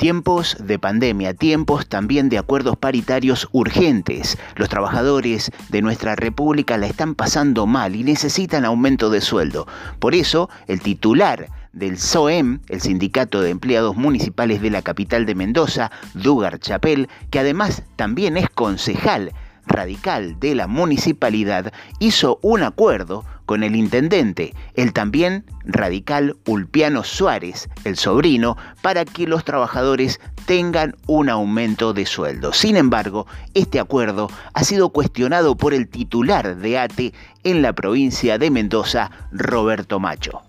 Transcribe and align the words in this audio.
Tiempos 0.00 0.56
de 0.58 0.78
pandemia, 0.78 1.34
tiempos 1.34 1.86
también 1.86 2.30
de 2.30 2.38
acuerdos 2.38 2.78
paritarios 2.78 3.50
urgentes. 3.52 4.38
Los 4.56 4.70
trabajadores 4.70 5.52
de 5.68 5.82
nuestra 5.82 6.16
República 6.16 6.78
la 6.78 6.86
están 6.86 7.14
pasando 7.14 7.66
mal 7.66 7.94
y 7.94 8.02
necesitan 8.02 8.64
aumento 8.64 9.10
de 9.10 9.20
sueldo. 9.20 9.66
Por 9.98 10.14
eso, 10.14 10.48
el 10.68 10.80
titular 10.80 11.50
del 11.74 11.98
SOEM, 11.98 12.60
el 12.70 12.80
Sindicato 12.80 13.42
de 13.42 13.50
Empleados 13.50 13.94
Municipales 13.94 14.62
de 14.62 14.70
la 14.70 14.80
capital 14.80 15.26
de 15.26 15.34
Mendoza, 15.34 15.90
Dugar 16.14 16.60
Chapel, 16.60 17.10
que 17.28 17.40
además 17.40 17.82
también 17.96 18.38
es 18.38 18.48
concejal 18.48 19.34
radical 19.66 20.40
de 20.40 20.54
la 20.54 20.66
municipalidad 20.66 21.74
hizo 21.98 22.38
un 22.40 22.62
acuerdo 22.62 23.26
con 23.50 23.64
el 23.64 23.74
intendente, 23.74 24.54
el 24.76 24.92
también 24.92 25.44
radical 25.64 26.36
Ulpiano 26.46 27.02
Suárez, 27.02 27.68
el 27.84 27.96
sobrino, 27.96 28.56
para 28.80 29.04
que 29.04 29.26
los 29.26 29.44
trabajadores 29.44 30.20
tengan 30.46 30.94
un 31.08 31.28
aumento 31.28 31.92
de 31.92 32.06
sueldo. 32.06 32.52
Sin 32.52 32.76
embargo, 32.76 33.26
este 33.54 33.80
acuerdo 33.80 34.30
ha 34.54 34.62
sido 34.62 34.90
cuestionado 34.90 35.56
por 35.56 35.74
el 35.74 35.88
titular 35.88 36.58
de 36.58 36.78
ATE 36.78 37.12
en 37.42 37.60
la 37.60 37.72
provincia 37.72 38.38
de 38.38 38.52
Mendoza, 38.52 39.10
Roberto 39.32 39.98
Macho. 39.98 40.42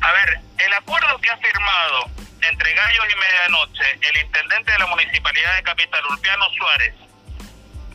A 0.00 0.10
ver, 0.10 0.40
el 0.58 0.72
acuerdo 0.72 1.20
que 1.22 1.30
ha 1.30 1.36
firmado 1.36 2.10
entre 2.42 2.74
Gallos 2.74 3.04
y 3.08 3.20
Medianoche 3.20 3.84
el 4.02 4.26
intendente 4.26 4.72
de 4.72 4.78
la 4.80 4.86
municipalidad 4.88 5.54
de 5.54 5.62
Capital, 5.62 6.02
Ulpiano 6.10 6.44
Suárez, 6.58 7.05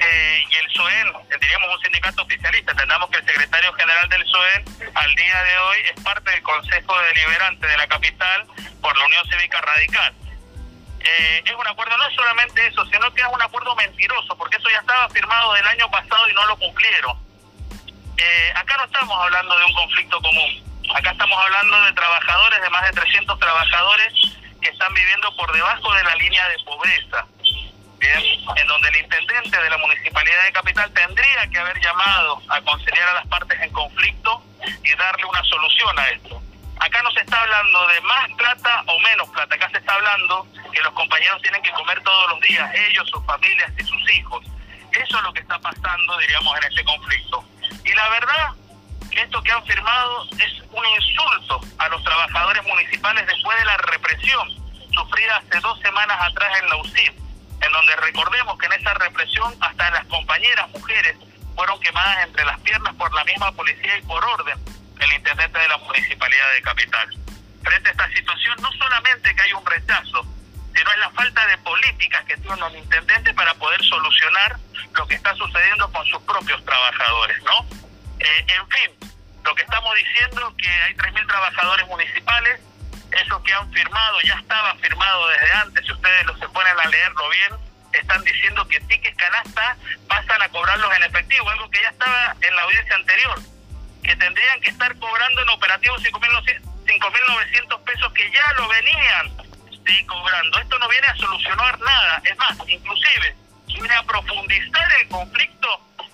eh, 0.03 0.43
y 0.49 0.55
el 0.55 0.71
SOEN, 0.71 1.07
eh, 1.29 1.37
diríamos 1.39 1.75
un 1.75 1.81
sindicato 1.83 2.23
oficialista, 2.23 2.71
entendamos 2.71 3.09
que 3.11 3.17
el 3.17 3.25
secretario 3.25 3.71
general 3.73 4.09
del 4.09 4.25
SOEN 4.25 4.65
al 4.95 5.15
día 5.15 5.43
de 5.43 5.57
hoy 5.59 5.77
es 5.93 6.03
parte 6.03 6.31
del 6.31 6.41
Consejo 6.41 6.99
Deliberante 6.99 7.67
de 7.67 7.77
la 7.77 7.87
capital 7.87 8.47
por 8.81 8.97
la 8.97 9.05
Unión 9.05 9.23
Cívica 9.29 9.61
Radical. 9.61 10.13
Eh, 11.01 11.43
es 11.45 11.53
un 11.53 11.67
acuerdo 11.67 11.95
no 11.97 12.09
solamente 12.15 12.65
eso, 12.65 12.83
sino 12.87 13.13
que 13.13 13.21
es 13.21 13.27
un 13.31 13.41
acuerdo 13.41 13.75
mentiroso, 13.75 14.35
porque 14.35 14.57
eso 14.57 14.69
ya 14.71 14.79
estaba 14.79 15.07
firmado 15.09 15.53
del 15.53 15.67
año 15.67 15.89
pasado 15.91 16.27
y 16.27 16.33
no 16.33 16.45
lo 16.47 16.57
cumplieron. 16.57 17.17
acá 18.55 18.77
no 18.77 18.85
estamos 18.85 19.17
hablando 19.21 19.57
de 19.57 19.65
un 19.65 19.73
conflicto 19.73 20.19
común, 20.19 20.81
acá 20.95 21.11
estamos 21.11 21.37
hablando 21.43 21.81
de 21.83 21.93
trabajadores, 21.93 22.61
de 22.61 22.69
más 22.69 22.85
de 22.87 23.01
300 23.01 23.39
trabajadores 23.39 24.13
que 24.61 24.69
están 24.69 24.93
viviendo 24.93 25.35
por 25.35 25.51
debajo 25.51 25.93
de 25.93 26.03
la 26.03 26.15
línea 26.15 26.47
de 26.49 26.57
pobreza 26.63 27.25
en 28.01 28.67
donde 28.67 28.89
el 28.89 28.97
intendente 28.97 29.61
de 29.61 29.69
la 29.69 29.77
municipalidad 29.77 30.43
de 30.45 30.51
Capital 30.53 30.91
tendría 30.91 31.47
que 31.51 31.59
haber 31.59 31.79
llamado 31.79 32.41
a 32.49 32.61
conciliar 32.61 33.09
a 33.09 33.13
las 33.13 33.27
partes 33.27 33.59
en 33.61 33.71
conflicto 33.71 34.43
y 34.83 34.95
darle 34.95 35.25
una 35.25 35.43
solución 35.43 35.99
a 35.99 36.07
esto. 36.07 36.41
Acá 36.79 37.01
no 37.03 37.11
se 37.11 37.21
está 37.21 37.39
hablando 37.39 37.87
de 37.87 38.01
más 38.01 38.27
plata 38.37 38.83
o 38.87 38.99
menos 38.99 39.29
plata, 39.29 39.53
acá 39.53 39.69
se 39.69 39.77
está 39.77 39.93
hablando 39.93 40.47
que 40.73 40.81
los 40.81 40.93
compañeros 40.93 41.41
tienen 41.43 41.61
que 41.61 41.71
comer 41.71 42.01
todos 42.01 42.31
los 42.31 42.41
días, 42.41 42.71
ellos, 42.73 43.07
sus 43.09 43.23
familias 43.25 43.71
y 43.77 43.83
sus 43.83 44.11
hijos. 44.13 44.43
Eso 44.91 45.17
es 45.17 45.23
lo 45.23 45.33
que 45.33 45.41
está 45.41 45.59
pasando, 45.59 46.17
diríamos, 46.17 46.57
en 46.57 46.71
este 46.71 46.83
conflicto. 46.83 47.43
Y 47.85 47.93
la 47.93 48.09
verdad 48.09 48.49
que 49.11 49.21
esto 49.21 49.43
que 49.43 49.51
han 49.51 49.65
firmado 49.65 50.27
es 50.39 50.59
un 50.71 50.85
insulto 50.85 51.61
a 51.77 51.87
los 51.89 52.03
trabajadores 52.03 52.63
municipales 52.63 53.27
después 53.27 53.57
de 53.59 53.65
la 53.65 53.77
represión 53.77 54.49
sufrida 54.91 55.37
hace 55.37 55.59
dos 55.59 55.79
semanas 55.81 56.17
atrás 56.19 56.51
en 56.61 56.69
la 56.69 56.75
UCIP 56.77 57.30
en 57.61 57.71
donde 57.71 57.95
recordemos 57.97 58.57
que 58.57 58.65
en 58.65 58.73
esa 58.73 58.93
represión 58.95 59.55
hasta 59.61 59.91
las 59.91 60.05
compañeras 60.05 60.69
mujeres 60.69 61.15
fueron 61.55 61.79
quemadas 61.79 62.25
entre 62.25 62.45
las 62.45 62.59
piernas 62.61 62.95
por 62.95 63.13
la 63.13 63.23
misma 63.23 63.51
policía 63.51 63.97
y 63.97 64.01
por 64.03 64.23
orden 64.23 64.57
del 64.97 65.13
intendente 65.13 65.59
de 65.59 65.67
la 65.67 65.77
municipalidad 65.77 66.51
de 66.53 66.61
Capital. 66.61 67.09
Frente 67.63 67.89
a 67.89 67.91
esta 67.91 68.09
situación, 68.09 68.55
no 68.61 68.71
solamente 68.71 69.35
que 69.35 69.41
hay 69.41 69.53
un 69.53 69.65
rechazo, 69.65 70.25
sino 70.73 70.91
es 70.91 70.97
la 70.99 71.09
falta 71.11 71.45
de 71.47 71.57
políticas 71.59 72.25
que 72.25 72.37
tiene 72.37 72.65
el 72.67 72.77
intendente 72.77 73.33
para 73.33 73.53
poder 73.55 73.83
solucionar 73.83 74.57
lo 74.95 75.07
que 75.07 75.15
está 75.15 75.35
sucediendo 75.35 75.91
con 75.91 76.05
sus 76.07 76.21
propios 76.23 76.63
trabajadores, 76.65 77.37
¿no? 77.43 77.65
Eh, 78.19 78.45
en 78.47 78.67
fin, 78.69 79.11
lo 79.43 79.53
que 79.53 79.63
estamos 79.63 79.93
diciendo 79.95 80.49
es 80.49 80.63
que 80.63 80.69
hay 80.69 80.93
3.000 80.95 81.27
trabajadores 81.27 81.87
municipales 81.87 82.61
eso 83.11 83.43
que 83.43 83.53
han 83.53 83.71
firmado 83.71 84.17
ya 84.21 84.35
estaba 84.35 84.75
firmado 84.75 85.27
desde 85.27 85.51
antes, 85.53 85.85
si 85.85 85.91
ustedes 85.91 86.25
lo 86.25 86.37
leerlo 86.91 87.29
bien, 87.29 87.53
están 87.93 88.23
diciendo 88.23 88.67
que 88.67 88.79
tickets 88.81 89.17
canasta 89.17 89.77
pasan 90.07 90.41
a 90.41 90.49
cobrarlos 90.49 90.95
en 90.95 91.03
efectivo, 91.03 91.49
algo 91.49 91.69
que 91.69 91.81
ya 91.81 91.89
estaba 91.89 92.35
en 92.41 92.55
la 92.55 92.61
audiencia 92.63 92.95
anterior, 92.95 93.39
que 94.03 94.15
tendrían 94.15 94.61
que 94.61 94.69
estar 94.69 94.95
cobrando 94.97 95.41
en 95.41 95.49
operativos 95.49 96.01
5.900 96.03 97.83
pesos 97.83 98.13
que 98.13 98.31
ya 98.31 98.53
lo 98.53 98.67
venían 98.67 99.41
cobrando. 100.05 100.59
Esto 100.59 100.79
no 100.79 100.87
viene 100.89 101.07
a 101.07 101.15
solucionar 101.15 101.79
nada, 101.79 102.21
es 102.23 102.37
más, 102.37 102.57
inclusive 102.67 103.35
viene 103.67 103.93
a 103.93 104.03
profundizar 104.03 104.87
el 105.01 105.07
conflicto 105.07 105.67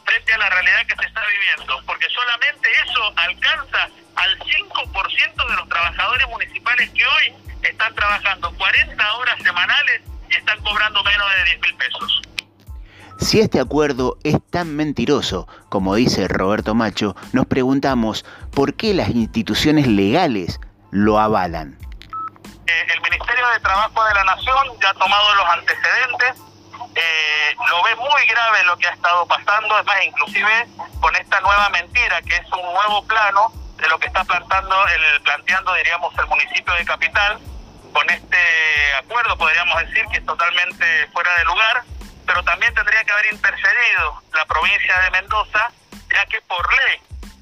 frente 0.06 0.34
a 0.34 0.38
la 0.38 0.50
realidad 0.50 0.86
que 0.86 0.96
se 0.96 1.08
está 1.08 1.22
viviendo, 1.26 1.84
porque 1.86 2.08
solamente 2.10 2.70
eso 2.86 3.14
alcanza 3.16 3.90
al 4.16 4.40
5% 4.40 5.50
de 5.50 5.56
los 5.56 5.70
trabajadores 5.70 6.28
municipales 6.28 6.90
que 6.92 7.06
hoy 7.06 7.34
están 7.64 7.94
trabajando 7.96 8.52
40 8.56 9.14
horas 9.14 9.38
semanales 9.44 10.02
están 10.36 10.62
cobrando 10.64 11.04
menos 11.04 11.28
de 11.38 11.44
10 11.46 11.62
mil 11.62 11.76
pesos. 11.76 12.22
Si 13.20 13.40
este 13.40 13.60
acuerdo 13.60 14.18
es 14.24 14.38
tan 14.52 14.76
mentiroso, 14.76 15.48
como 15.70 15.96
dice 15.96 16.28
Roberto 16.28 16.76
Macho, 16.76 17.16
nos 17.34 17.48
preguntamos 17.48 18.26
por 18.54 18.76
qué 18.76 18.94
las 18.94 19.10
instituciones 19.10 19.88
legales 19.88 20.60
lo 20.92 21.20
avalan. 21.20 21.78
Eh, 22.68 22.88
el 22.94 23.02
Ministerio 23.02 23.48
de 23.50 23.60
Trabajo 23.60 24.04
de 24.06 24.14
la 24.14 24.24
Nación 24.24 24.68
ya 24.82 24.90
ha 24.92 24.94
tomado 24.94 25.36
los 25.36 25.46
antecedentes, 25.46 26.36
eh, 26.96 27.56
lo 27.70 27.84
ve 27.84 27.96
muy 27.96 28.26
grave 28.28 28.64
lo 28.66 28.78
que 28.78 28.88
ha 28.88 28.94
estado 28.94 29.26
pasando, 29.26 29.74
además 29.76 29.98
inclusive 30.06 30.68
con 31.00 31.16
esta 31.16 31.40
nueva 31.42 31.70
mentira 31.70 32.22
que 32.22 32.36
es 32.36 32.52
un 32.52 32.74
nuevo 32.74 33.04
plano 33.06 33.52
de 33.78 33.88
lo 33.90 34.00
que 34.00 34.08
está 34.08 34.24
plantando 34.24 34.76
el, 34.88 35.22
planteando, 35.22 35.74
diríamos, 35.76 36.14
el 36.18 36.28
municipio 36.28 36.74
de 36.74 36.86
Capital. 36.86 37.40
Con 37.94 38.10
este 38.10 38.94
acuerdo 38.96 39.38
podríamos 39.38 39.80
decir 39.86 40.06
que 40.12 40.18
es 40.18 40.26
totalmente 40.26 41.08
fuera 41.08 41.34
de 41.38 41.46
lugar, 41.46 41.84
pero 42.26 42.44
también 42.44 42.74
tendría 42.74 43.04
que 43.04 43.12
haber 43.12 43.34
intercedido 43.34 44.22
la 44.34 44.46
provincia 44.46 45.00
de 45.02 45.12
Mendoza, 45.12 45.72
ya 46.14 46.26
que 46.26 46.42
por 46.42 46.68
ley, 46.70 47.02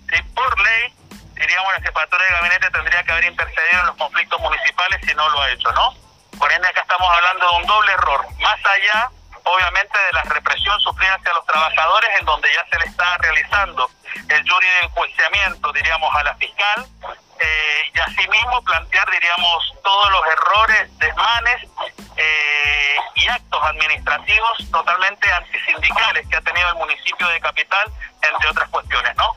¿sí? 0.10 0.22
por 0.34 0.60
ley, 0.60 0.94
diríamos, 1.34 1.74
la 1.74 1.82
jefatura 1.82 2.24
de 2.24 2.32
gabinete 2.32 2.70
tendría 2.72 3.04
que 3.04 3.12
haber 3.12 3.26
intercedido 3.26 3.80
en 3.82 3.86
los 3.88 3.98
conflictos 3.98 4.40
municipales 4.40 5.02
si 5.06 5.14
no 5.16 5.30
lo 5.30 5.42
ha 5.42 5.50
hecho, 5.52 5.72
¿no? 5.72 5.94
Por 6.38 6.52
ende, 6.52 6.68
acá 6.68 6.82
estamos 6.82 7.10
hablando 7.10 7.50
de 7.50 7.58
un 7.58 7.66
doble 7.66 7.92
error, 7.94 8.26
más 8.40 8.66
allá 8.66 9.10
obviamente 9.46 9.98
de 9.98 10.14
la 10.14 10.24
represión 10.24 10.80
sufrida 10.82 11.16
hacia 11.16 11.34
los 11.34 11.46
trabajadores, 11.46 12.10
en 12.20 12.26
donde 12.26 12.50
ya 12.54 12.66
se 12.70 12.80
le 12.80 12.86
está 12.86 13.18
realizando 13.18 13.90
el 14.28 14.50
jury 14.50 14.68
de 14.68 14.80
enjuiciamiento, 14.86 15.72
diríamos, 15.72 16.14
a 16.16 16.24
la 16.24 16.36
fiscal, 16.36 16.88
eh, 17.40 17.92
y 17.94 18.00
asimismo 18.00 18.62
plantear, 18.64 19.10
diríamos, 19.12 19.74
todos 19.84 20.12
los 20.12 20.22
errores, 20.28 21.00
desmanes 21.00 21.62
eh, 22.18 22.96
y 23.16 23.28
actos 23.28 23.62
administrativos 23.64 24.72
totalmente 24.72 25.32
antisindicales 25.32 26.28
que 26.28 26.36
ha 26.38 26.42
tenido 26.42 26.70
el 26.70 26.76
municipio 26.76 27.28
de 27.28 27.40
Capital, 27.40 27.92
entre 28.22 28.50
otras 28.50 28.70
cuestiones, 28.70 29.16
¿no? 29.18 29.36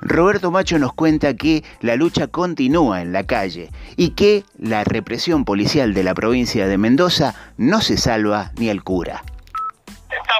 Roberto 0.00 0.50
Macho 0.50 0.78
nos 0.78 0.92
cuenta 0.92 1.34
que 1.34 1.64
la 1.80 1.96
lucha 1.96 2.28
continúa 2.28 3.02
en 3.02 3.12
la 3.12 3.26
calle 3.26 3.70
y 3.96 4.10
que 4.10 4.44
la 4.56 4.84
represión 4.84 5.44
policial 5.44 5.92
de 5.92 6.04
la 6.04 6.14
provincia 6.14 6.66
de 6.68 6.78
Mendoza 6.78 7.34
no 7.56 7.80
se 7.80 7.96
salva 7.96 8.52
ni 8.56 8.70
al 8.70 8.84
cura. 8.84 9.22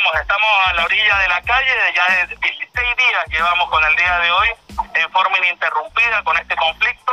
Estamos, 0.08 0.22
estamos 0.22 0.48
a 0.66 0.72
la 0.72 0.84
orilla 0.84 1.18
de 1.18 1.28
la 1.28 1.42
calle, 1.42 1.70
ya 1.94 2.26
16 2.26 2.96
días 2.96 3.24
llevamos 3.28 3.68
con 3.68 3.84
el 3.84 3.94
día 3.96 4.18
de 4.20 4.30
hoy 4.30 4.48
en 4.94 5.10
forma 5.12 5.36
ininterrumpida 5.38 6.22
con 6.24 6.36
este 6.38 6.56
conflicto. 6.56 7.12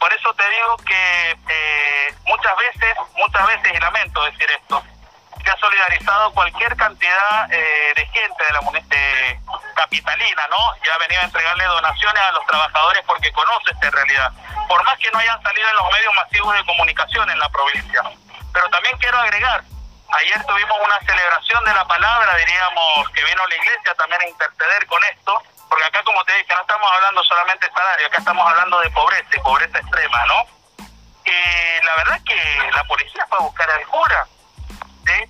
Por 0.00 0.12
eso 0.12 0.34
te 0.34 0.42
digo 0.50 0.76
que 0.78 1.30
eh, 1.30 2.14
muchas 2.24 2.56
veces, 2.56 2.96
muchas 3.16 3.46
veces, 3.46 3.72
y 3.74 3.78
lamento 3.78 4.24
decir 4.24 4.48
esto, 4.50 4.82
se 5.44 5.50
ha 5.50 5.56
solidarizado 5.56 6.32
cualquier 6.32 6.74
cantidad 6.76 7.52
eh, 7.52 7.92
de 7.94 8.06
gente 8.06 8.44
de 8.44 8.52
la 8.52 8.60
de 8.60 9.40
capitalina, 9.76 10.48
¿no? 10.48 10.74
Ya 10.84 10.98
venido 10.98 11.20
a 11.20 11.24
entregarle 11.24 11.64
donaciones 11.64 12.22
a 12.22 12.32
los 12.32 12.46
trabajadores 12.46 13.02
porque 13.06 13.30
conoce 13.32 13.70
esta 13.70 13.90
realidad. 13.90 14.32
Por 14.68 14.82
más 14.84 14.98
que 14.98 15.10
no 15.12 15.18
hayan 15.18 15.40
salido 15.42 15.68
en 15.68 15.76
los 15.76 15.92
medios 15.92 16.14
masivos 16.16 16.54
de 16.56 16.64
comunicación 16.64 17.30
en 17.30 17.38
la 17.38 17.48
provincia. 17.50 18.02
Pero 18.52 18.68
también 18.70 18.96
quiero 18.98 19.18
agregar, 19.18 19.62
ayer 20.08 20.44
tuvimos 20.46 20.78
una 20.84 20.98
celebración 21.00 21.64
de 21.64 21.74
la 21.74 21.84
palabra, 21.86 22.36
diríamos, 22.36 23.10
que 23.10 23.24
vino 23.24 23.46
la 23.46 23.54
iglesia 23.54 23.94
también 23.94 24.20
a 24.22 24.28
interceder 24.28 24.86
con 24.86 25.02
esto, 25.04 25.42
porque 25.68 25.84
acá, 25.84 26.02
como 26.04 26.24
te 26.24 26.32
dije, 26.34 26.54
no 26.54 26.60
estamos 26.60 26.92
hablando 26.92 27.24
solamente 27.24 27.66
de 27.66 27.72
salario, 27.72 28.06
acá 28.06 28.16
estamos 28.18 28.48
hablando 28.48 28.80
de 28.80 28.90
pobreza 28.90 29.28
y 29.34 29.40
pobreza 29.40 29.78
extrema, 29.78 30.26
¿no? 30.26 30.46
Y 31.24 31.84
la 31.84 31.96
verdad 31.96 32.16
es 32.16 32.22
que 32.22 32.70
la 32.72 32.84
policía 32.84 33.26
fue 33.28 33.38
a 33.38 33.42
buscar 33.42 33.70
al 33.70 33.86
cura 33.86 34.26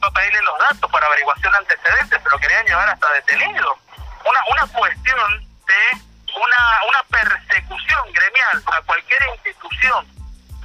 para 0.01 0.13
pedirle 0.13 0.41
los 0.43 0.59
datos 0.59 0.91
para 0.91 1.07
averiguación 1.07 1.53
de 1.53 1.59
antecedentes, 1.59 2.21
pero 2.23 2.39
querían 2.39 2.67
llevar 2.67 2.89
hasta 2.89 3.13
detenido. 3.13 3.79
Una, 4.25 4.41
una 4.51 4.73
cuestión 4.73 5.49
de 5.67 6.01
una, 6.35 6.83
una 6.89 7.03
persecución 7.05 8.13
gremial 8.13 8.63
a 8.73 8.83
cualquier 8.83 9.23
institución 9.35 10.16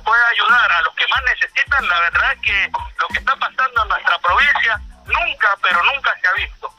pueda 0.02 0.22
ayudar 0.30 0.72
a 0.72 0.82
los 0.82 0.94
que 0.96 1.06
más 1.08 1.22
necesitan, 1.34 1.88
la 1.88 2.00
verdad 2.02 2.38
que 2.44 2.72
lo 3.00 3.08
que 3.08 3.18
está 3.20 3.36
pasando 3.36 3.84
en 3.84 3.90
nuestra 3.90 4.20
provincia 4.20 4.82
nunca, 5.06 5.48
pero 5.62 5.84
nunca 5.84 6.12
se 6.22 6.28
ha 6.28 6.34
visto. 6.34 6.72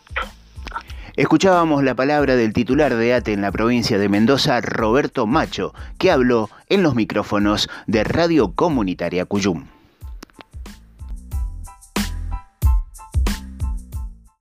Escuchábamos 1.14 1.84
la 1.84 1.94
palabra 1.94 2.36
del 2.36 2.54
titular 2.54 2.94
de 2.94 3.14
ATE 3.14 3.34
en 3.34 3.42
la 3.42 3.52
provincia 3.52 3.98
de 3.98 4.08
Mendoza, 4.08 4.60
Roberto 4.62 5.26
Macho, 5.26 5.74
que 5.98 6.10
habló 6.10 6.48
en 6.70 6.82
los 6.82 6.94
micrófonos 6.94 7.68
de 7.86 8.02
Radio 8.02 8.54
Comunitaria 8.54 9.26
Cuyum. 9.26 9.66